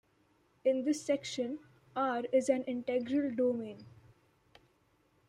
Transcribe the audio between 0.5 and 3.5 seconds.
In this section, "R" is an integral